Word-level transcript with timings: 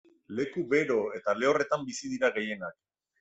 Leku 0.37 0.61
bero 0.71 0.95
eta 1.19 1.35
lehorretan 1.41 1.85
bizi 1.91 2.09
dira 2.15 2.31
gehienak. 2.39 2.77